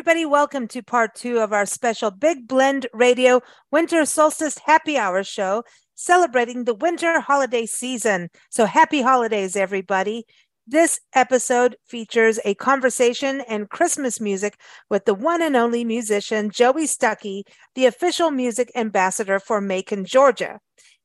[0.00, 0.24] everybody.
[0.24, 5.62] Welcome to part two of our special Big Blend Radio Winter Solstice Happy Hour show
[5.94, 8.30] celebrating the winter holiday season.
[8.48, 10.24] So happy holidays, everybody.
[10.66, 16.86] This episode features a conversation and Christmas music with the one and only musician Joey
[16.86, 17.42] Stuckey,
[17.74, 20.60] the official music ambassador for Macon, Georgia.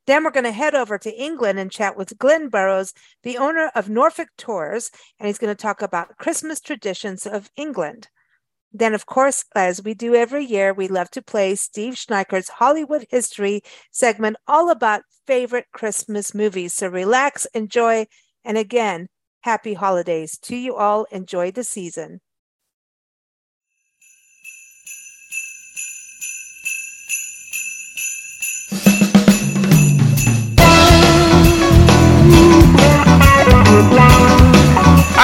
[0.08, 3.72] Then we're going to head over to England and chat with Glynn Burrows, the owner
[3.76, 8.08] of Norfolk Tours, and he's going to talk about Christmas traditions of England.
[8.78, 13.06] Then, of course, as we do every year, we love to play Steve Schneickert's Hollywood
[13.10, 16.74] History segment all about favorite Christmas movies.
[16.74, 18.08] So relax, enjoy,
[18.44, 19.08] and again,
[19.44, 21.06] happy holidays to you all.
[21.10, 22.20] Enjoy the season.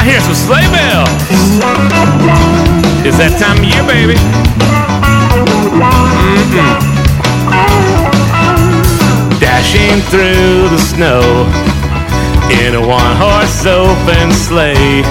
[0.02, 1.14] I hear some sleigh bells.
[3.06, 4.18] It's that time of year, baby.
[6.42, 6.74] Mm-mm.
[9.38, 11.22] Dashing through the snow
[12.66, 15.06] in a one horse open sleigh.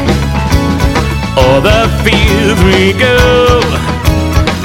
[1.38, 3.62] O'er the fields we go,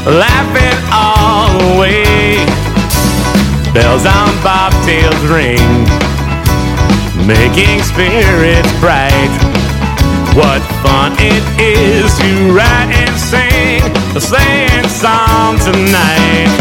[0.09, 2.41] laughing all the way.
[3.77, 5.85] Bells on bobtails ring,
[7.29, 9.29] making spirits bright.
[10.35, 13.79] What fun it is to write and sing
[14.17, 16.51] a sleighing song tonight.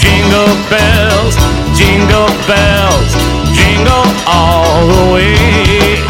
[0.00, 1.36] Jingle bells,
[1.76, 3.12] jingle bells,
[3.52, 6.00] jingle all the way.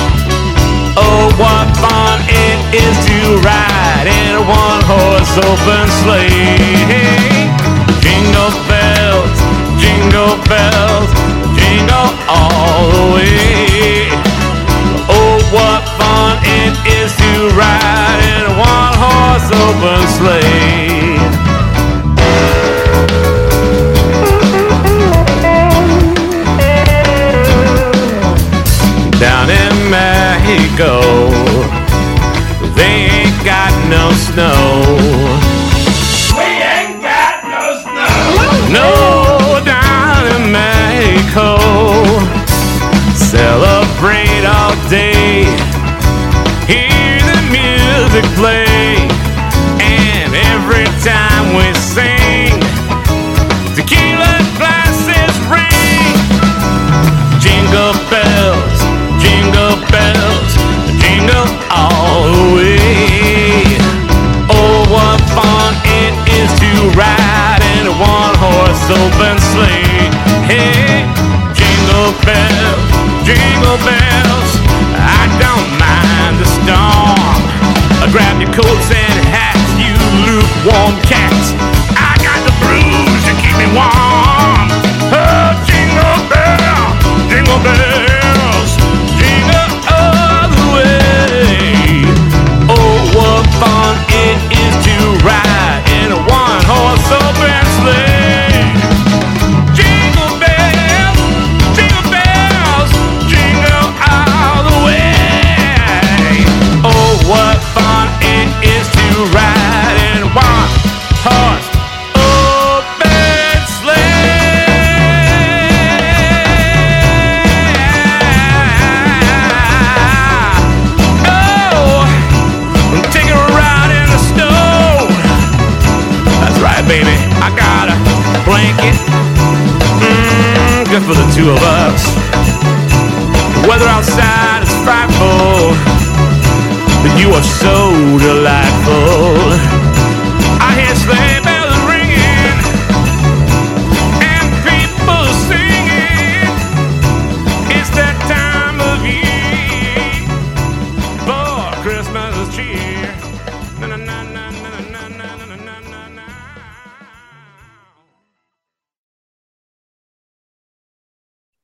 [0.95, 7.51] Oh, what fun it is to ride in a one horse open sleigh.
[7.99, 9.39] Jingle bells,
[9.83, 11.11] jingle bells,
[11.59, 13.98] jingle all the way.
[16.69, 21.17] It is to ride in a one horse open sleigh.
[29.19, 31.01] Down in Mexico,
[32.77, 34.85] they ain't got no snow.
[36.37, 38.13] We ain't got no snow.
[38.77, 39.08] No,
[69.09, 70.13] open sleigh.
[70.45, 71.09] Hey,
[71.57, 72.89] jingle bells,
[73.25, 74.51] jingle bells,
[74.97, 77.39] I don't mind the storm.
[78.13, 79.95] Grab your coats and hats, you
[80.29, 81.53] lukewarm cats.
[81.97, 82.18] I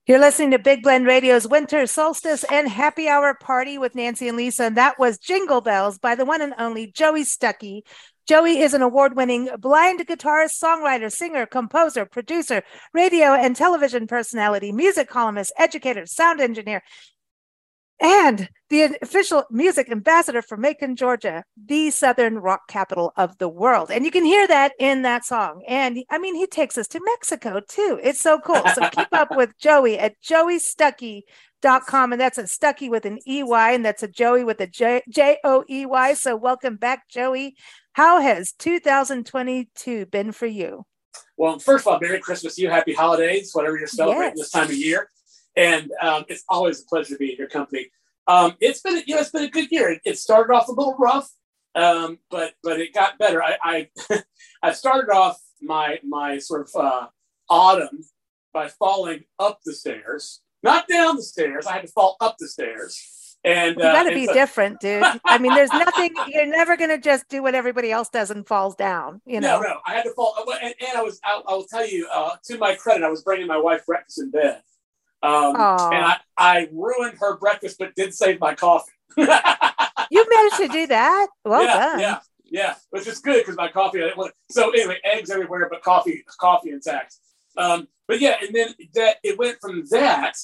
[0.06, 4.36] You're listening to Big Blend Radio's Winter Solstice and Happy Hour Party with Nancy and
[4.36, 7.84] Lisa, and that was Jingle Bells by the one and only Joey Stuckey.
[8.28, 12.62] Joey is an award winning blind guitarist, songwriter, singer, composer, producer,
[12.92, 16.82] radio and television personality, music columnist, educator, sound engineer,
[17.98, 23.88] and the official music ambassador for Macon, Georgia, the Southern rock capital of the world.
[23.92, 25.62] And you can hear that in that song.
[25.68, 28.00] And I mean, he takes us to Mexico too.
[28.02, 28.62] It's so cool.
[28.74, 32.12] So keep up with Joey at joeystuckey.com.
[32.12, 35.64] And that's a Stuckey with an EY, and that's a Joey with a J O
[35.70, 36.14] E Y.
[36.14, 37.54] So welcome back, Joey.
[37.92, 40.84] How has 2022 been for you?
[41.36, 42.70] Well, first of all, Merry Christmas to you.
[42.70, 44.46] Happy holidays, whatever you're celebrating yes.
[44.46, 45.08] this time of year
[45.56, 47.90] and um, it's always a pleasure to be in your company.
[48.26, 49.90] Um, it's been you know it's been a good year.
[49.90, 51.30] It, it started off a little rough,
[51.74, 53.42] um, but but it got better.
[53.42, 53.88] I I,
[54.62, 57.06] I started off my my sort of uh,
[57.48, 58.04] autumn
[58.52, 61.66] by falling up the stairs, not down the stairs.
[61.66, 63.20] I had to fall up the stairs.
[63.46, 65.04] And you got to uh, be so- different, dude.
[65.26, 66.14] I mean, there's nothing.
[66.28, 69.20] You're never going to just do what everybody else does and falls down.
[69.26, 69.60] You know.
[69.60, 69.78] No, no.
[69.86, 71.20] I had to fall, and, and I was.
[71.22, 74.18] I, I will tell you, uh, to my credit, I was bringing my wife breakfast
[74.18, 74.62] in bed,
[75.24, 78.92] um, and I, I ruined her breakfast, but did save my coffee.
[79.16, 79.26] you
[80.30, 81.28] managed to do that.
[81.44, 82.00] Well yeah, done.
[82.00, 84.00] Yeah, yeah, which is good because my coffee.
[84.00, 87.16] I didn't want, so anyway, eggs everywhere, but coffee, coffee intact.
[87.56, 90.34] Um, but yeah, and then that it went from that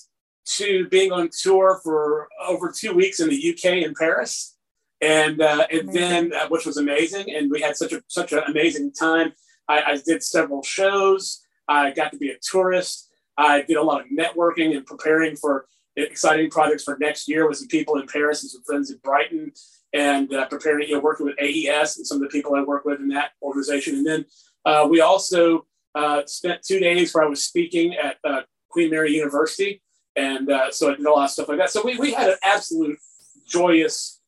[0.57, 4.57] to being on tour for over two weeks in the UK in Paris,
[5.01, 8.43] and uh, and then uh, which was amazing, and we had such a such an
[8.47, 9.33] amazing time.
[9.69, 11.43] I, I did several shows.
[11.69, 13.10] I got to be a tourist.
[13.37, 15.67] I did a lot of networking and preparing for
[15.97, 19.53] exciting projects for next year with some people in Paris and some friends in Brighton,
[19.93, 22.85] and uh, preparing, you know, working with AES and some of the people I work
[22.85, 23.97] with in that organization.
[23.97, 24.25] And then
[24.65, 29.13] uh, we also uh, spent two days where I was speaking at uh, Queen Mary
[29.13, 29.83] University,
[30.17, 31.71] and uh, so I did a lot of stuff like that.
[31.71, 32.99] So we we had an absolute
[33.47, 34.21] joyous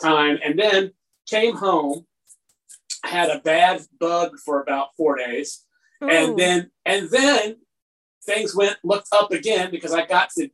[0.00, 0.92] time, and then
[1.28, 2.06] came home,
[3.04, 5.64] had a bad bug for about four days,
[6.02, 6.08] Ooh.
[6.08, 7.56] and then and then
[8.24, 10.48] things went looked up again because I got to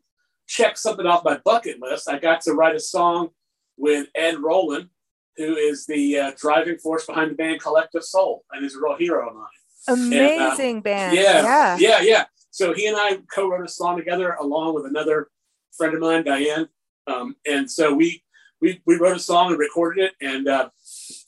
[0.46, 2.08] check something off my bucket list.
[2.08, 3.30] I got to write a song
[3.76, 4.88] with Ed Roland,
[5.36, 8.96] who is the uh, driving force behind the band Collective Soul, and is a real
[8.96, 9.46] hero of mine.
[9.88, 11.16] Amazing and, uh, band.
[11.16, 12.24] Yeah, yeah, yeah, yeah.
[12.50, 15.28] So he and I co-wrote a song together, along with another
[15.76, 16.68] friend of mine, Diane.
[17.06, 18.22] Um, and so we
[18.60, 20.70] we we wrote a song and recorded it, and uh,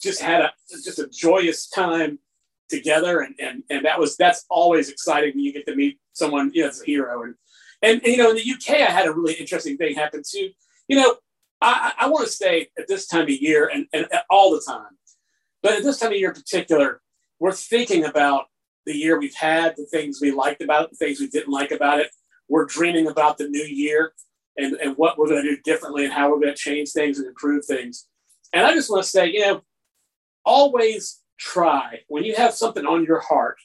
[0.01, 2.19] just had a just a joyous time
[2.69, 6.51] together and, and and that was that's always exciting when you get to meet someone
[6.55, 7.23] you know a hero.
[7.23, 7.35] And,
[7.83, 10.51] and and you know in the uk i had a really interesting thing happen too
[10.89, 11.17] you know
[11.63, 14.97] i i want to say at this time of year and, and all the time.
[15.63, 17.01] But at this time of year in particular
[17.39, 18.47] we're thinking about
[18.87, 21.71] the year we've had the things we liked about it the things we didn't like
[21.71, 22.11] about it.
[22.49, 24.15] We're dreaming about the new year
[24.57, 27.19] and, and what we're going to do differently and how we're going to change things
[27.19, 28.07] and improve things.
[28.53, 29.63] And i just want to say you know
[30.45, 32.01] always try.
[32.09, 33.59] When you have something on your heart,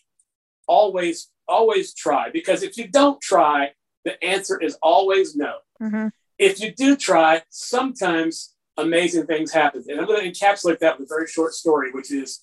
[0.68, 2.30] always, always try.
[2.30, 3.72] Because if you don't try,
[4.06, 5.56] the answer is always no.
[5.82, 6.08] Mm-hmm.
[6.40, 9.84] If you do try, sometimes amazing things happen.
[9.88, 12.42] And I'm going to encapsulate that with a very short story, which is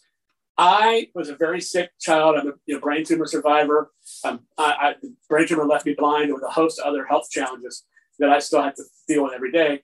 [0.57, 2.37] I was a very sick child.
[2.37, 3.91] I'm a you know, brain tumor survivor.
[4.25, 4.95] Um, I, I,
[5.29, 7.85] brain tumor left me blind with a host of other health challenges
[8.19, 9.83] that I still have to deal with every day.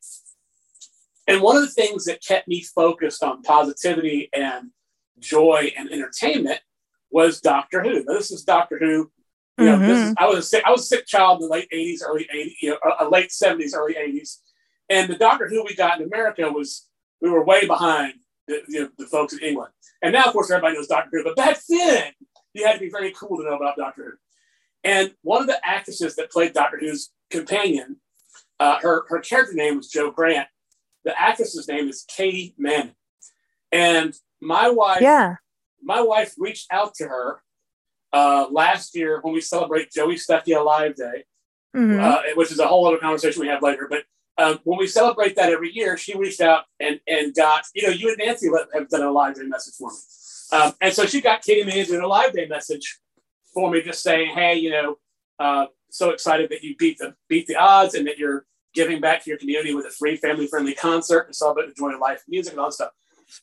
[1.26, 4.70] And one of the things that kept me focused on positivity and
[5.18, 6.60] joy and entertainment
[7.10, 8.04] was Doctor Who.
[8.04, 9.10] Now, this is Doctor Who.
[9.58, 9.86] You know, mm-hmm.
[9.86, 12.00] this is, I was a sick, I was a sick child in the late '80s,
[12.06, 14.38] early '80s, you know, uh, late '70s, early '80s,
[14.90, 16.88] and the Doctor Who we got in America was
[17.22, 18.14] we were way behind
[18.46, 19.72] the, you know, the folks in England.
[20.02, 22.12] And now, of course, everybody knows Doctor Who, but back then
[22.52, 24.12] you had to be very cool to know about Doctor Who.
[24.84, 27.96] And one of the actresses that played Doctor Who's companion,
[28.60, 30.48] uh, her her character name was Jo Grant.
[31.04, 32.94] The actress's name is Katy Manning.
[33.72, 35.36] And my wife, yeah,
[35.82, 37.42] my wife reached out to her
[38.12, 41.24] uh, last year when we celebrate Joey Stuckey Alive Day,
[41.74, 42.00] mm-hmm.
[42.00, 43.86] uh, which is a whole other conversation we have later.
[43.88, 44.04] But
[44.38, 47.90] um, when we celebrate that every year, she reached out and and got you know
[47.90, 49.96] you and Nancy have done a live day message for me,
[50.52, 52.98] um, and so she got Katy Manning doing a live day message
[53.54, 54.98] for me, just saying, hey, you know,
[55.38, 59.24] uh, so excited that you beat the beat the odds and that you're giving back
[59.24, 62.22] to your community with a free family friendly concert to celebrate the joy of life,
[62.28, 62.90] music, and all that stuff.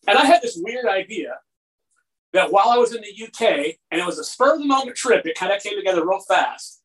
[0.07, 1.39] And I had this weird idea
[2.33, 4.97] that while I was in the UK, and it was a spur of the moment
[4.97, 6.81] trip, it kind of came together real fast.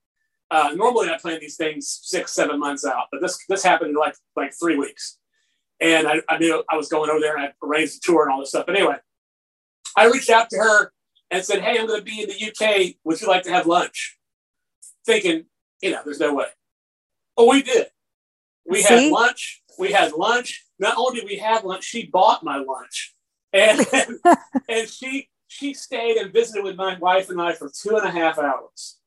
[0.50, 3.96] Uh, normally, I plan these things six, seven months out, but this this happened in
[3.96, 5.18] like like three weeks,
[5.80, 8.32] and I, I knew I was going over there and I arranged a tour and
[8.32, 8.66] all this stuff.
[8.66, 8.96] But anyway,
[9.96, 10.92] I reached out to her
[11.30, 12.94] and said, "Hey, I'm going to be in the UK.
[13.04, 14.18] Would you like to have lunch?"
[15.04, 15.44] Thinking,
[15.82, 16.46] you know, there's no way.
[17.36, 17.88] Oh, we did.
[18.66, 18.94] We See?
[18.94, 19.62] had lunch.
[19.78, 23.14] We had lunch not only did we have lunch, she bought my lunch,
[23.52, 23.84] and
[24.68, 28.10] and she she stayed and visited with my wife and I for two and a
[28.10, 28.98] half hours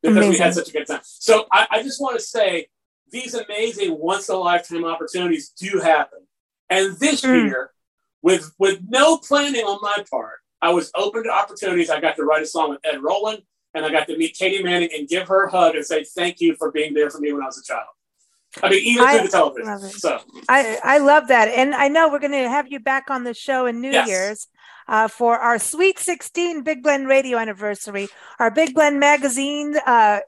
[0.00, 0.30] because Amazing.
[0.32, 1.00] we had such a good time.
[1.02, 2.68] So I, I just want to say
[3.10, 6.20] these amazing once in a lifetime opportunities do happen.
[6.70, 7.48] And this Mm.
[7.48, 7.70] year,
[8.22, 11.90] with with no planning on my part, I was open to opportunities.
[11.90, 13.42] I got to write a song with Ed Roland,
[13.74, 16.40] and I got to meet Katy Manning and give her a hug and say thank
[16.40, 17.88] you for being there for me when I was a child.
[18.62, 19.90] I mean, even I through the television.
[19.98, 20.18] So
[20.48, 21.48] I, I love that.
[21.48, 24.08] And I know we're going to have you back on the show in New Yes.
[24.08, 24.46] Year's
[24.88, 28.08] uh, for our Sweet 16 Big Blend Radio anniversary.
[28.38, 30.20] Our Big Blend magazine, uh,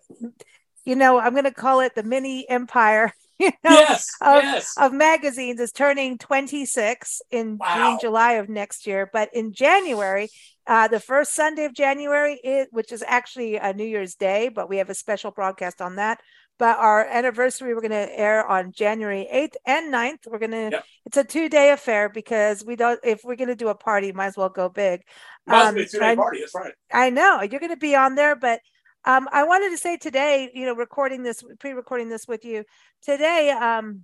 [0.84, 4.74] you know, I'm going to call it the mini empire you know, yes, of- yes.
[4.78, 7.74] of magazines is turning 26 in Wow.
[7.74, 9.10] June, July of next year.
[9.12, 10.28] But in January,
[10.68, 14.68] uh, the first Sunday of January, is, which is actually a New Year's Day, but
[14.68, 16.20] we have a special broadcast on that.
[16.58, 20.26] But our anniversary, we're going to air on January 8th and 9th.
[20.26, 20.84] We're going to, Yep.
[21.06, 24.12] it's a two day affair because we don't, if we're going to do a party,
[24.12, 25.02] might as well go big.
[25.48, 26.40] Um, be a two day I- party.
[26.40, 26.72] That's right.
[26.92, 28.60] I know you're going to be on there, but
[29.04, 32.64] um, I wanted to say today, you know, recording this, pre-recording this with you
[33.02, 33.50] today.
[33.50, 34.02] Um,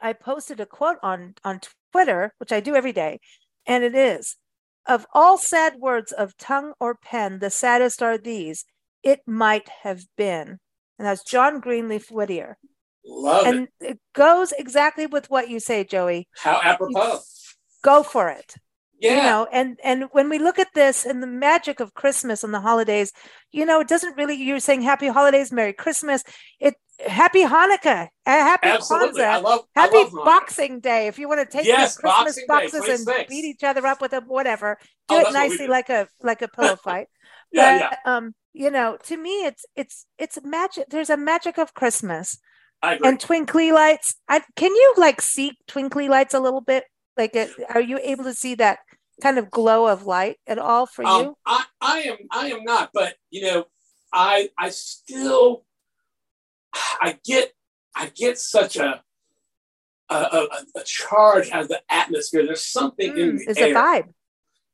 [0.00, 1.60] I posted a quote on on
[1.92, 3.20] Twitter, which I do every day,
[3.66, 4.36] and it is:
[4.86, 8.64] "Of all sad words of tongue or pen, the saddest are these:
[9.02, 10.58] it might have been."
[10.98, 12.58] And that's John Greenleaf Whittier,
[13.06, 13.48] Love it.
[13.54, 16.28] and it goes exactly with what you say, Joey.
[16.36, 17.20] How apropos.
[17.84, 18.54] Go for it
[19.00, 19.14] Yeah.
[19.16, 22.52] you know and and when we look at this and the magic of christmas and
[22.52, 23.12] the holidays
[23.52, 26.24] you know it doesn't really you're saying happy holidays merry christmas
[26.58, 26.74] it
[27.06, 29.22] happy hanukkah happy Absolutely.
[29.22, 32.74] I Kwanzaa, love happy boxing day if you want to take Yes, your christmas Boxing
[32.74, 34.76] Day, boxes and beat each other up with them whatever
[35.08, 35.72] do Oh, it that's what we nicely do.
[35.72, 37.06] like a like a pillow fight
[37.52, 37.94] Yeah, yeah.
[38.04, 42.38] um you know to me it's it's it's magic there's a magic of christmas.
[42.82, 46.84] And twinkly lights I, can you like see twinkly lights a little bit?
[47.16, 48.78] Like it, are you able to see that
[49.20, 51.36] kind of glow of light at all for Um, you?
[51.44, 53.64] I, I am I am not, but you know,
[54.12, 55.64] I I still
[57.00, 57.52] I get
[57.96, 59.02] I get such a
[60.08, 62.46] a, a, a charge out of the atmosphere.
[62.46, 63.72] There's something in Mm, the it's air.
[63.72, 64.08] a vibe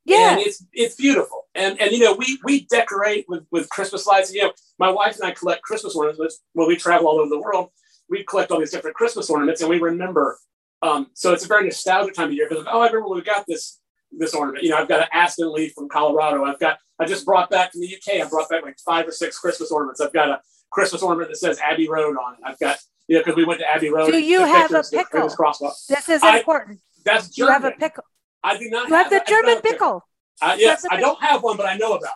[0.04, 1.44] yeah And it's it's beautiful.
[1.54, 4.32] And and you know, we we decorate with with Christmas lights.
[4.32, 7.40] You know, my wife and I collect Christmas ornaments when we travel all over the
[7.40, 7.70] world.
[8.08, 10.38] We collect all these different Christmas ornaments and we remember.
[10.82, 13.24] Um, so it's a very nostalgic time of year because oh, I remember when we
[13.24, 13.80] got this
[14.12, 14.64] this ornament.
[14.64, 16.44] You know, I've got an aspen leaf from Colorado.
[16.44, 18.20] I've got I just brought back from the UK.
[18.20, 20.00] I brought back like five or six Christmas ornaments.
[20.00, 22.40] I've got a Christmas ornament that says Abbey Road on it.
[22.44, 24.10] I've got you know because we went to Abbey Road.
[24.10, 25.28] Do you have a pickle?
[25.28, 25.74] crosswalk.
[25.88, 28.04] this is I- important That's you have a pickle
[28.44, 30.06] I do not you have the not german pickle
[30.42, 32.12] Uh, yes, I don't have one, but I know about.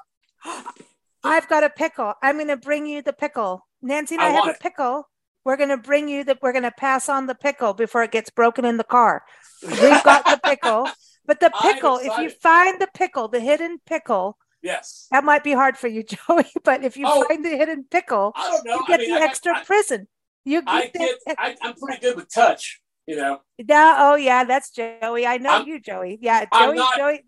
[0.46, 0.66] it.
[1.24, 4.30] i've got a pickle i'm going to bring you the pickle nancy and i, I
[4.30, 5.08] have a pickle
[5.44, 8.12] we're going to bring you the we're going to pass on the pickle before it
[8.12, 9.22] gets broken in the car
[9.64, 10.88] we've got the pickle
[11.26, 15.06] but the pickle if you find the pickle the hidden pickle Yes.
[15.12, 17.24] that might be hard for you joey but if you Oh.
[17.28, 18.74] find the hidden pickle I don't know.
[18.76, 20.06] you get I mean, the I, extra prison
[20.44, 20.94] you I get,
[21.26, 21.36] get.
[21.38, 22.80] I, I'm pretty good with touch.
[23.08, 25.26] You know, Yeah, oh yeah, that's Joey.
[25.26, 26.18] I know I'm- you, Joey.
[26.20, 27.24] Yeah, I'm Joey, not- Joey.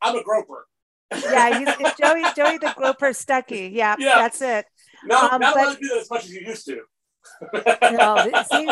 [0.00, 0.66] I'm a groper.
[1.12, 3.70] Yeah, he's it's Joey, Joey the Groper Stuckey.
[3.70, 4.16] Yeah, Yeah.
[4.16, 4.64] that's it.
[5.04, 6.80] No, Um, not but- do that as much as you used to.
[7.52, 8.16] No,
[8.50, 8.64] see,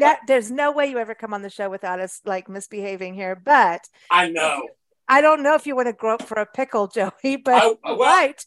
[0.00, 3.34] that, there's no way you ever come on the show without us like misbehaving here.
[3.34, 4.68] But I know.
[5.08, 7.36] I don't know if you want to grope for a pickle, Joey.
[7.42, 8.44] But I, well, right,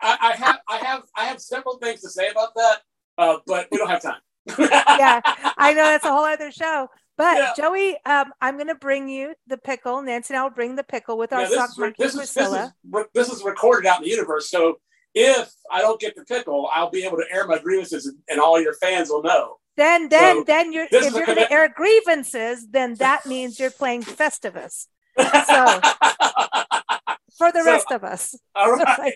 [0.00, 0.58] I, I have.
[0.68, 1.02] I have.
[1.16, 2.78] I have several things to say about that,
[3.18, 4.20] uh, but we don't have time.
[4.58, 5.20] Yeah,
[5.56, 6.88] I know that's a whole other show.
[7.16, 7.52] But Yeah.
[7.56, 10.00] Joey, um, I'm going to bring you the pickle.
[10.02, 12.32] Nancy and I will bring the pickle with our Yeah, sock monkey this, is, this,
[12.32, 12.64] Priscilla.
[12.66, 14.48] is, re- this is recorded out in the universe.
[14.50, 14.78] So
[15.14, 18.38] if I don't get the pickle, I'll be able to air my grievances, and, and
[18.40, 19.56] all your fans will know.
[19.76, 23.70] Then, then, So, then you're if you're going to air grievances, then that means you're
[23.70, 24.86] playing Festivus
[25.18, 25.24] So-
[27.36, 28.34] for the So- rest of us.
[28.54, 29.14] all right.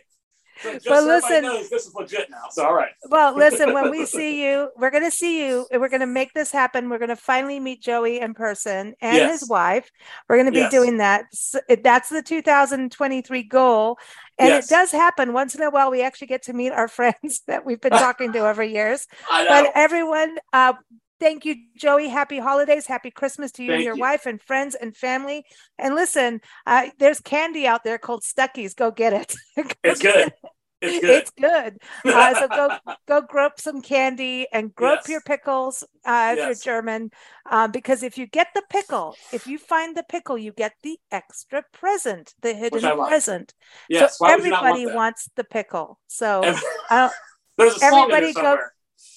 [0.62, 2.45] So just But so listen- this is legit now.
[2.50, 2.92] So all right.
[3.09, 5.66] Well, listen, when we see you, we're going to see you.
[5.71, 6.88] and We're going to make this happen.
[6.88, 9.40] We're going to finally meet Joey in person and Yes.
[9.40, 9.90] his wife.
[10.28, 10.71] We're going to be Yes.
[10.71, 11.25] doing that.
[11.33, 13.99] S- That's the 2023 goal.
[14.38, 14.66] And Yes.
[14.66, 15.90] it does happen once in a while.
[15.90, 19.07] We actually get to meet our friends that we've been talking to over years.
[19.28, 20.75] But everyone, uh,
[21.21, 22.09] thank you, Joey.
[22.09, 22.87] Happy holidays.
[22.87, 24.00] Happy Christmas to you and your you.
[24.00, 25.45] wife and friends and family.
[25.78, 28.75] And listen, uh, there's candy out there called Stuckies.
[28.75, 29.35] Go get it.
[29.57, 30.26] Go it's get good.
[30.28, 30.35] it.
[30.83, 31.11] It's good.
[31.11, 31.79] It's good.
[32.12, 32.69] Uh, so go
[33.09, 35.09] go grope some candy and grope Yes.
[35.09, 36.67] your pickles uh, if Yes.
[36.67, 37.11] you're German,
[37.51, 40.99] um, because if you get the pickle, if you find the pickle, you get the
[41.11, 43.09] extra present, the hidden like.
[43.09, 43.55] present.
[43.89, 44.19] yes.
[44.19, 45.99] so Why not want everybody wants the pickle.
[46.09, 47.12] So Ev- I don't,
[47.59, 48.59] There's a song everybody go-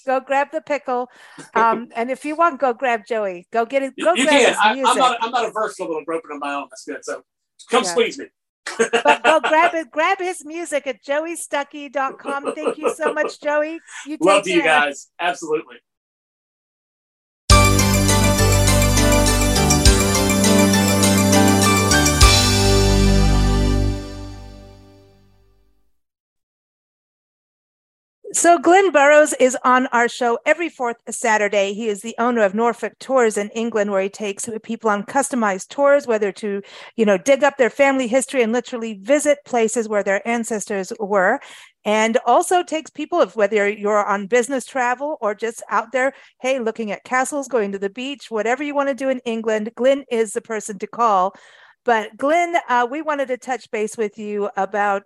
[0.05, 1.09] go grab the pickle,
[1.55, 3.47] um, and if you want, go grab Joey.
[3.51, 3.93] Go get it.
[4.01, 4.55] Go you grab can.
[4.59, 4.89] I.
[4.91, 5.17] I'm not.
[5.21, 6.67] I'm not averse to a little groping on my own.
[6.69, 7.03] That's good.
[7.03, 7.23] So
[7.71, 7.89] come Yeah.
[7.89, 8.25] squeeze me.
[8.77, 9.91] But go grab it.
[9.91, 12.53] Grab his music at joeystuckey.com.
[12.55, 13.79] Thank you so much, Joey.
[14.05, 15.09] You take Love you guys.
[15.19, 15.77] Absolutely.
[28.35, 31.71] So Glynn Burrows is on our show every fourth Saturday.
[31.71, 35.69] He is the owner of Norfolk Tours in England, where he takes people on customized
[35.69, 36.61] tours, whether to,
[36.97, 41.39] you know, dig up their family history and literally visit places where their ancestors were.
[41.85, 46.11] And also takes people, if whether you're on business travel or just out there,
[46.41, 49.71] hey, looking at castles, going to the beach, whatever you want to do in England,
[49.75, 51.35] Glynn is the person to call.
[51.85, 55.03] But Glynn, uh, we wanted to touch base with you about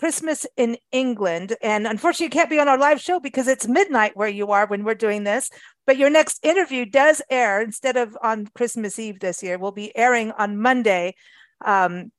[0.00, 1.56] Christmas in England.
[1.60, 4.66] And unfortunately, you can't be on our live show because it's midnight where you are
[4.66, 5.50] when we're doing this.
[5.86, 9.94] But your next interview does air instead of on Christmas Eve this year, will be
[9.94, 11.16] airing on Monday.
[11.62, 12.12] Um,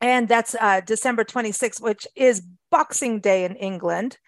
[0.00, 4.18] and that's uh, December 26th, which is Boxing Day in England.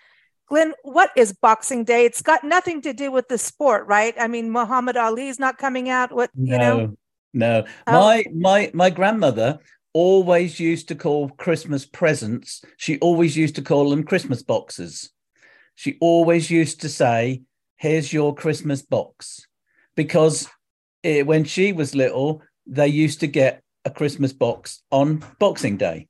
[0.49, 2.05] Glynn, what is Boxing Day?
[2.05, 4.15] It's got nothing to do with the sport, right?
[4.17, 6.13] I mean, Muhammad Ali's not coming out.
[6.13, 6.97] What no, you know?
[7.35, 7.93] No, oh.
[7.93, 9.59] my my my grandmother
[9.95, 15.11] always used to call Christmas presents, she always used to call them Christmas boxes.
[15.75, 17.43] She always used to say,
[17.77, 19.47] Here's your Christmas box.
[19.97, 20.49] Because
[21.03, 26.07] it, when she was little, they used to get a Christmas box on Boxing Day.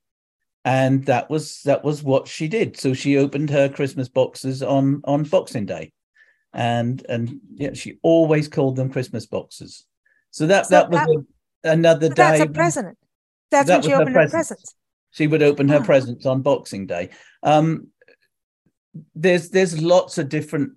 [0.65, 2.77] And that was that was what she did.
[2.77, 5.91] So she opened her Christmas boxes on on Boxing Day.
[6.53, 9.85] And and yeah, she always called them Christmas boxes.
[10.31, 11.25] So that so that was that,
[11.69, 12.15] a, another day.
[12.15, 12.97] That's a present.
[13.53, 14.75] That's that when she opened her, her presents.
[15.11, 15.83] She would open her oh.
[15.83, 17.11] presents on Boxing Day.
[17.43, 17.89] Um,
[19.13, 20.71] there's there's lots of different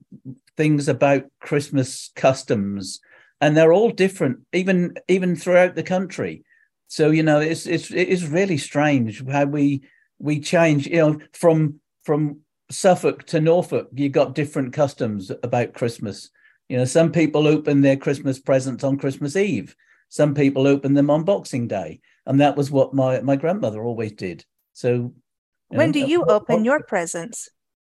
[0.58, 3.00] things about Christmas customs,
[3.40, 6.44] and they're all different, even even throughout the country.
[6.88, 9.82] So you know, it's it's it is really strange how we
[10.18, 10.86] we change.
[10.86, 12.40] You know, from from
[12.70, 16.30] Suffolk to Norfolk, you got different customs about Christmas.
[16.68, 19.74] You know, some people open their Christmas presents on Christmas Eve.
[20.16, 24.12] Some people open them on Boxing Day and that was what my my grandmother always
[24.12, 24.44] did.
[24.72, 25.14] So,
[25.68, 27.48] when know, do you open your presents?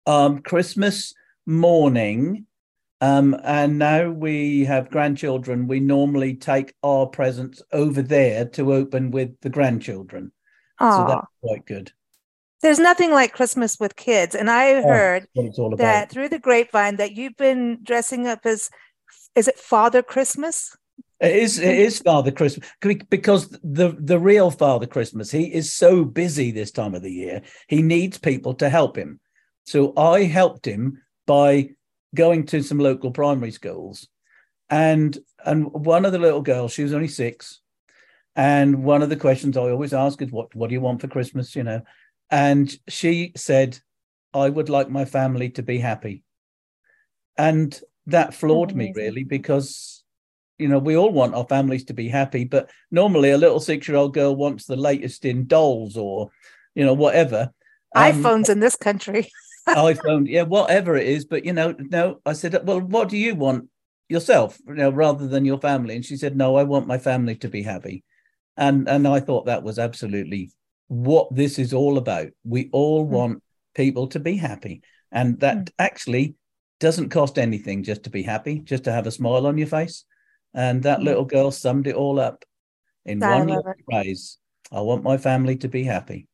[0.06, 1.14] Um, Christmas
[1.46, 2.48] morning.
[3.00, 5.68] Um, and now we have grandchildren.
[5.68, 10.32] We normally take our presents over there to open with the grandchildren.
[10.80, 10.98] Aww.
[10.98, 11.92] So that's quite good.
[12.62, 14.36] There's nothing like Christmas with kids.
[14.36, 15.28] And I oh, heard
[15.78, 18.70] that through the grapevine that you've been dressing up as,
[19.36, 20.74] is it Father Christmas?
[21.20, 22.68] It is it is Father Christmas
[23.10, 27.42] because the the real Father Christmas he is so busy this time of the year
[27.68, 29.20] he needs people to help him.
[29.66, 31.70] So I helped him by
[32.14, 34.08] going to some local primary schools,
[34.70, 37.62] and and one of the little girls she was only six,
[38.36, 41.08] and one of the questions I always ask is what what do you want for
[41.08, 41.56] Christmas?
[41.56, 41.82] you know,
[42.30, 43.80] and she said
[44.34, 46.24] I would like my family to be happy,
[47.38, 50.03] and that floored me really because
[50.58, 53.88] you know, we all want our families to be happy, but normally a little six
[53.88, 56.30] year old girl wants the latest in dolls or,
[56.76, 57.52] you know, whatever.
[57.96, 59.30] Um, iPhones in this country.
[59.68, 61.26] iPhone, yeah, whatever it is.
[61.26, 63.70] But, you know, no, I said, well, what do you want
[64.10, 65.96] yourself, you know, rather than your family?
[65.96, 68.04] And she said, no, I want my family to be happy.
[68.56, 70.52] And, and I thought that was absolutely
[70.88, 72.28] what this is all about.
[72.44, 73.10] We all mm.
[73.10, 74.82] want people to be happy.
[75.12, 75.72] And that mm.
[75.80, 76.36] actually
[76.80, 80.06] doesn't cost anything just to be happy, just to have a smile on your face.
[80.54, 81.06] And that mm.
[81.06, 82.46] little girl summed it all up
[83.06, 84.38] in I one little phrase.
[84.72, 86.28] I want my family to be happy.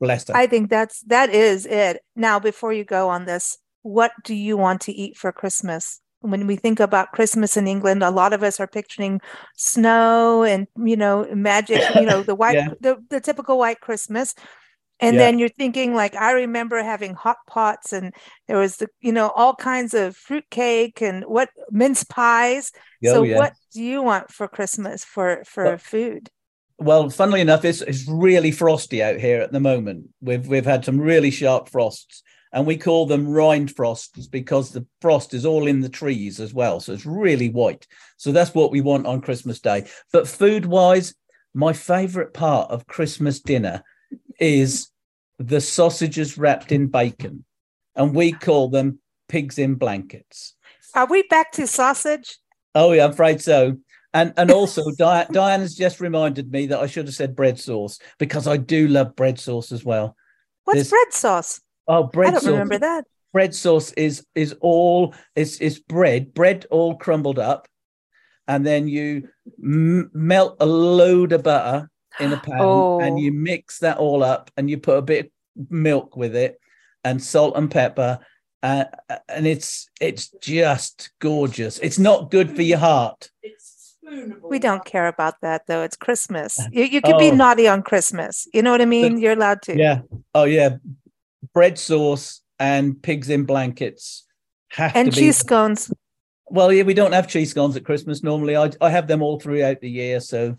[0.00, 0.36] Bless her.
[0.36, 2.02] I think that's that is it.
[2.14, 6.00] Now, before you go on this, what do you want to eat for Christmas?
[6.20, 9.20] When we think about Christmas in England, a lot of us are picturing
[9.56, 12.70] snow and you know magic, you know the white, yeah.
[12.80, 14.34] the, the typical white Christmas
[15.00, 15.20] and yeah.
[15.20, 18.14] then you're thinking like i remember having hot pots and
[18.48, 22.72] there was the you know all kinds of fruit cake and what mince pies.
[23.04, 23.36] Oh, so yeah.
[23.36, 26.30] what do you want for christmas for for well, food?
[26.78, 30.08] Well funnily enough it's, it's really frosty out here at the moment.
[30.20, 34.86] We've we've had some really sharp frosts and we call them rime frosts because the
[35.00, 36.80] frost is all in the trees as well.
[36.80, 37.86] So it's really white.
[38.16, 39.86] So that's what we want on christmas day.
[40.12, 41.14] But food wise
[41.54, 43.82] my favorite part of christmas dinner
[44.38, 44.90] is
[45.38, 47.44] the sausages wrapped in bacon,
[47.94, 50.54] and we call them pigs in blankets.
[50.94, 52.38] Are we back to sausage?
[52.74, 53.76] Oh yeah, I'm afraid so.
[54.14, 57.58] And and also Diane, Diane has just reminded me that I should have said bread
[57.58, 60.16] sauce because I do love bread sauce as well.
[60.64, 61.60] What's There's, bread sauce?
[61.86, 62.50] Oh, bread I don't sauce.
[62.50, 63.04] remember that.
[63.32, 67.68] Bread sauce is is all is is bread, bread all crumbled up,
[68.48, 69.28] and then you
[69.62, 73.00] m- melt a load of butter in a pan oh.
[73.00, 76.60] and you mix that all up and you put a bit of milk with it
[77.04, 78.18] and salt and pepper
[78.62, 78.84] uh,
[79.28, 83.30] and it's it's just gorgeous it's not good for your heart
[84.42, 87.18] we don't care about that though it's christmas you, you can oh.
[87.18, 90.00] be naughty on christmas you know what i mean you're allowed to yeah
[90.34, 90.76] oh yeah
[91.52, 94.26] bread sauce and pigs in blankets
[94.70, 95.26] have and to be.
[95.26, 95.92] cheese scones.
[96.48, 98.56] Well, yeah, we don't have cheese scones at Christmas normally.
[98.56, 100.58] I I have them all throughout the year, so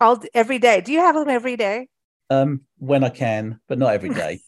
[0.00, 0.80] all every day.
[0.80, 1.88] Do you have them every day?
[2.30, 4.40] Um, when I can, but not every day.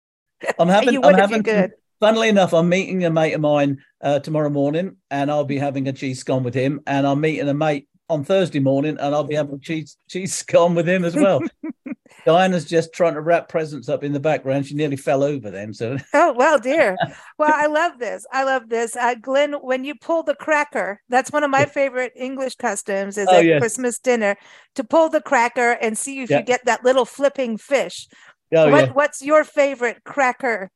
[0.58, 0.94] I'm having.
[0.94, 1.42] you I'm having.
[1.42, 1.72] could.
[2.00, 5.86] Funnily enough, I'm meeting a mate of mine uh, tomorrow morning, and I'll be having
[5.86, 6.80] a cheese scone with him.
[6.86, 10.34] And I'm meeting a mate on Thursday morning, and I'll be having a cheese cheese
[10.34, 11.42] scone with him as well.
[12.26, 14.66] Diana's just trying to wrap presents up in the background.
[14.66, 15.72] She nearly fell over then.
[15.74, 16.96] So Oh well, dear.
[17.38, 18.26] Well, I love this.
[18.30, 19.54] I love this, uh, Glynn.
[19.54, 23.16] When you pull the cracker, that's one of my favorite English customs.
[23.16, 23.60] Is Oh, at yes.
[23.60, 24.36] Christmas dinner
[24.74, 26.38] to pull the cracker and see if Yeah.
[26.40, 28.08] you get that little flipping fish.
[28.54, 30.70] oh what yeah, What's your favorite cracker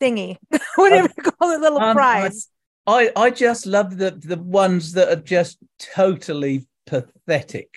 [0.00, 0.38] thingy?
[0.74, 2.48] Whatever you call it, little um, I- prize.
[2.84, 7.68] I I just love the the ones that are just totally pathetic.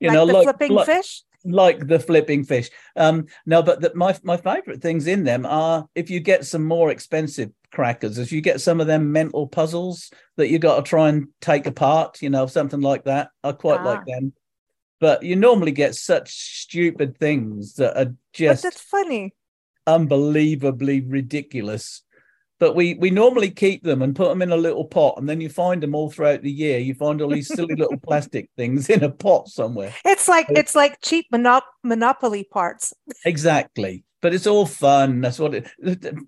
[0.00, 1.22] You like know, the like flipping like, fish.
[1.50, 2.70] Like the flipping fish.
[2.96, 6.64] Um, no, but the, my my favorite things in them are if you get some
[6.64, 10.82] more expensive crackers, if you get some of them mental puzzles that you got to
[10.82, 13.30] try and take apart, you know, something like that.
[13.44, 13.84] I quite Ah.
[13.84, 14.32] like them.
[15.00, 16.32] But you normally get such
[16.62, 19.34] stupid things that are just But just that's funny.
[19.86, 22.02] unbelievably ridiculous.
[22.60, 25.40] But we we normally keep them and put them in a little pot, and then
[25.40, 26.78] you find them all throughout the year.
[26.78, 29.94] You find all these silly little plastic things in a pot somewhere.
[30.04, 32.92] It's like it's like cheap monop- monopoly parts.
[33.24, 34.04] Exactly.
[34.20, 35.20] But it's all fun.
[35.20, 35.68] That's what it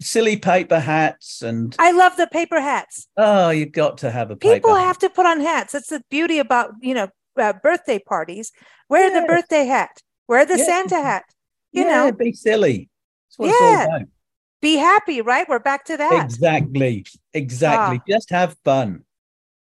[0.01, 3.09] silly paper hats and I love the paper hats.
[3.17, 4.55] oh, you've got to have a paper.
[4.55, 4.85] People hat.
[4.87, 5.73] have to put on hats.
[5.73, 8.53] That's the beauty about you know uh, birthday parties.
[8.89, 9.91] Wear the birthday hat.
[10.29, 10.67] Wear the Yes.
[10.67, 11.25] Santa hat.
[11.73, 12.89] You yeah, know, be silly.
[13.29, 13.99] That's what Yeah.
[14.63, 14.77] It's all about.
[14.77, 15.21] be happy.
[15.21, 15.49] Right?
[15.49, 16.25] We're back to that.
[16.25, 17.05] Exactly.
[17.35, 17.99] Exactly.
[18.01, 18.05] Ah.
[18.09, 19.05] Just have fun.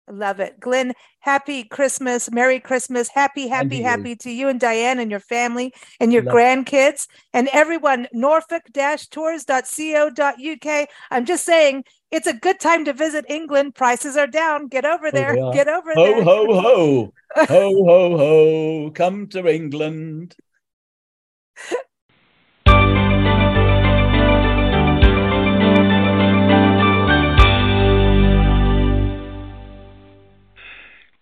[0.10, 0.94] Love it, Glynn.
[1.20, 6.14] Happy Christmas, Merry Christmas, happy, happy, happy to you and Diane and your family and
[6.14, 8.08] your Love- grandkids and everyone.
[8.14, 10.88] Norfolk-tours.co.uk.
[11.12, 13.76] I'm just saying, it's a good time to visit England.
[13.76, 14.68] Prices are down.
[14.68, 15.36] Get over there.
[15.38, 15.52] Oh.
[15.52, 16.24] Get over Ho there.
[16.24, 17.14] Ho, ho ho.
[17.46, 18.92] ho ho ho.
[18.92, 20.38] Come to England.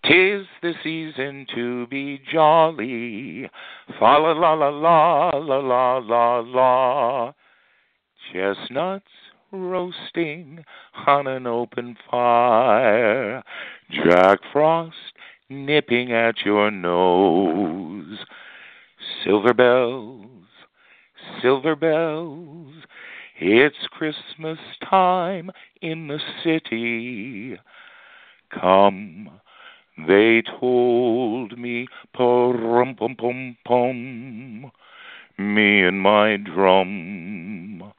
[0.08, 3.48] Tis the season to be jolly.
[3.98, 7.32] Fa la la la la la la la la.
[8.32, 9.10] Chestnuts
[9.50, 10.64] roasting
[11.06, 13.42] on an open fire.
[13.90, 14.94] Jack Frost
[15.48, 18.18] nipping at your nose.
[19.24, 20.46] Silver bells,
[21.40, 22.74] silver bells.
[23.38, 25.50] It's Christmas time
[25.82, 27.58] in the city.
[28.50, 29.25] Come,
[29.96, 34.70] they told me, pum pum pum pum,
[35.38, 37.92] me and my drum.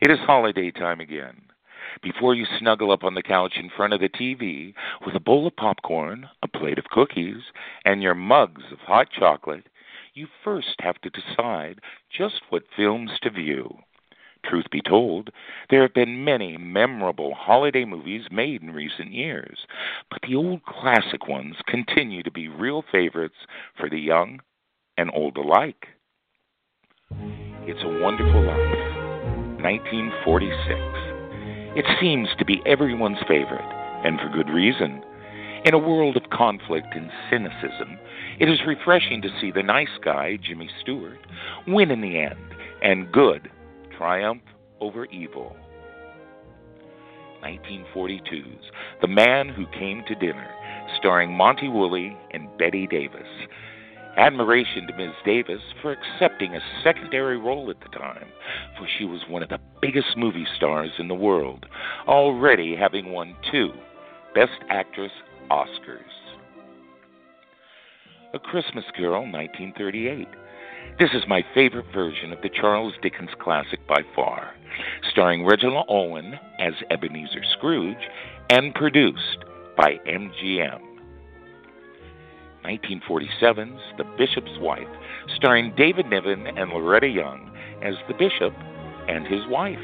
[0.00, 1.42] It is holiday time again.
[2.02, 5.46] Before you snuggle up on the couch in front of the TV with a bowl
[5.46, 7.42] of popcorn, a plate of cookies,
[7.84, 9.68] and your mugs of hot chocolate,
[10.14, 11.80] you first have to decide
[12.10, 13.78] just what films to view.
[14.44, 15.30] Truth be told,
[15.68, 19.58] there have been many memorable holiday movies made in recent years,
[20.10, 23.46] but the old classic ones continue to be real favorites
[23.78, 24.40] for the young
[24.96, 25.86] and old alike.
[27.10, 31.08] It's a Wonderful Life, 1946.
[31.76, 33.60] It seems to be everyone's favorite,
[34.04, 35.02] and for good reason.
[35.64, 37.98] In a world of conflict and cynicism,
[38.40, 41.18] it is refreshing to see the nice guy, Jimmy Stewart,
[41.66, 42.38] win in the end,
[42.80, 43.50] and good
[43.98, 44.42] triumph
[44.80, 45.56] over evil.
[47.42, 48.64] 1942's
[49.00, 50.48] The Man Who Came to Dinner,
[50.98, 53.26] starring Monty Woolley and Bette Davis.
[54.16, 55.14] Admiration to Ms.
[55.24, 58.26] Davis for accepting a secondary role at the time,
[58.76, 61.66] for she was one of the biggest movie stars in the world,
[62.08, 63.70] already having won two
[64.34, 65.12] Best Actress
[65.50, 66.00] Oscars.
[68.34, 70.26] A Christmas Carol, 1938.
[70.98, 74.52] This is my favorite version of the Charles Dickens classic by far,
[75.12, 78.08] starring Reginald Owen as Ebenezer Scrooge
[78.50, 79.44] and produced
[79.76, 80.80] by MGM.
[82.64, 84.88] 1947's The Bishop's Wife,
[85.36, 88.52] starring David Niven and Loretta Young as the bishop
[89.06, 89.78] and his wife.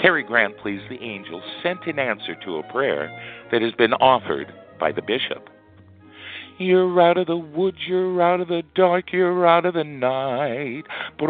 [0.00, 3.10] Cary Grant plays the angel sent in answer to a prayer
[3.50, 5.50] that has been offered by the bishop.
[6.60, 10.82] You're out of the woods, you're out of the dark, you're out of the night.
[11.18, 11.24] The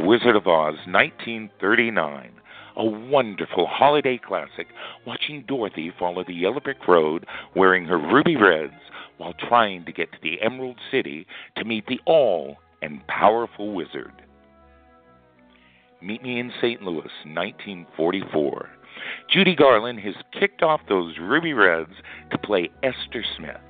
[0.00, 2.30] Wizard of Oz, 1939
[2.74, 4.66] a wonderful holiday classic,
[5.06, 8.72] watching Dorothy follow the yellow brick road wearing her ruby reds
[9.18, 11.24] while trying to get to the Emerald City
[11.56, 14.10] to meet the all and powerful wizard.
[16.00, 16.82] Meet Me in St.
[16.82, 18.70] Louis, 1944.
[19.30, 21.94] Judy Garland has kicked off those Ruby Reds
[22.30, 23.60] to play Esther Smith.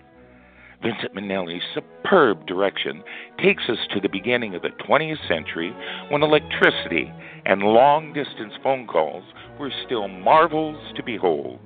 [0.82, 3.02] Vincent Minnelli's superb direction
[3.38, 5.74] takes us to the beginning of the 20th century
[6.10, 7.12] when electricity
[7.46, 9.24] and long distance phone calls
[9.60, 11.60] were still marvels to behold.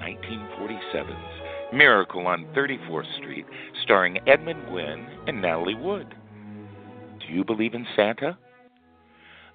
[0.00, 1.42] 1947's
[1.72, 3.46] Miracle on 34th Street,
[3.82, 6.14] starring Edmund Gwenn and Natalie Wood.
[7.20, 8.36] Do you believe in Santa?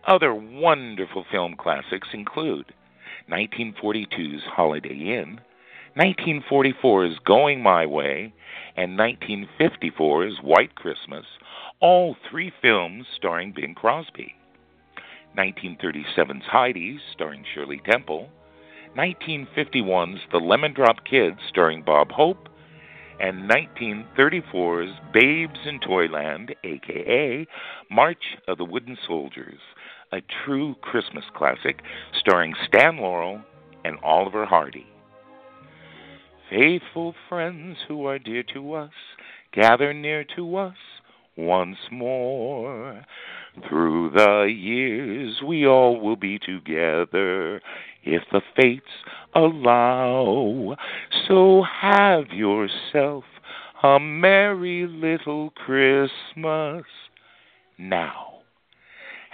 [0.08, 2.74] Other wonderful film classics include
[3.30, 5.42] 1942's Holiday Inn,
[5.98, 8.34] 1944's Going My Way,
[8.78, 11.26] and 1954's White Christmas,
[11.82, 14.34] all three films starring Bing Crosby.
[15.38, 18.30] 1937's Heidi, starring Shirley Temple,
[18.98, 22.48] 1951's The Lemon Drop Kids, starring Bob Hope,
[23.20, 27.46] and 1934's Babes in Toyland, aka
[27.92, 29.60] March of the Wooden Soldiers,
[30.12, 31.82] a true Christmas classic
[32.20, 33.42] starring Stan Laurel
[33.84, 34.88] and Oliver Hardy.
[36.50, 38.92] Faithful friends who are dear to us,
[39.54, 40.78] gather near to us
[41.36, 43.06] once more.
[43.68, 47.62] Through the years we all will be together
[48.04, 48.86] if the fates
[49.36, 50.76] allow.
[51.28, 53.24] So have yourself
[53.84, 56.86] a merry little Christmas
[57.78, 58.37] now.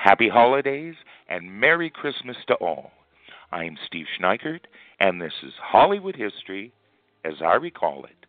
[0.03, 0.95] Happy holidays
[1.29, 2.91] and Merry Christmas to all.
[3.53, 4.59] I'm Steve Schneickert,
[4.99, 6.73] and this is Hollywood History
[7.23, 8.22] as I recall it.